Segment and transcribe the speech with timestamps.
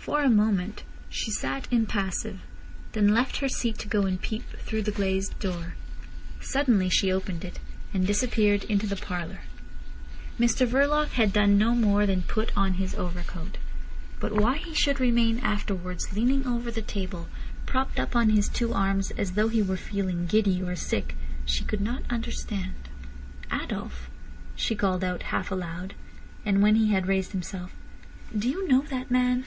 [0.00, 2.40] For a moment she sat impassive,
[2.92, 5.74] then left her seat to go and peep through the glazed door.
[6.40, 7.58] Suddenly she opened it,
[7.92, 9.40] and disappeared into the parlour.
[10.38, 13.58] Mr Verloc had done no more than put on his overcoat.
[14.18, 17.28] But why he should remain afterwards leaning over the table
[17.66, 21.14] propped up on his two arms as though he were feeling giddy or sick,
[21.44, 22.88] she could not understand.
[23.52, 24.08] "Adolf,"
[24.56, 25.92] she called out half aloud;
[26.46, 27.72] and when he had raised himself:
[28.36, 29.44] "Do you know that man?"